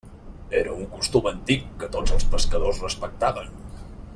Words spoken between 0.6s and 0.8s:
Era